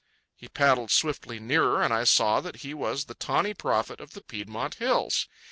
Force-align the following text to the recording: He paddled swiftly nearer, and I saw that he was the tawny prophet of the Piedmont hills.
He 0.35 0.47
paddled 0.47 0.89
swiftly 0.89 1.39
nearer, 1.39 1.83
and 1.83 1.93
I 1.93 2.05
saw 2.05 2.41
that 2.41 2.61
he 2.65 2.73
was 2.73 3.05
the 3.05 3.13
tawny 3.13 3.53
prophet 3.53 3.99
of 4.01 4.13
the 4.13 4.21
Piedmont 4.23 4.73
hills. 4.81 5.27